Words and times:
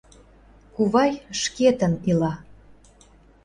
Кувай 0.75 1.11
шкетын 1.41 1.93
ила. 2.09 2.33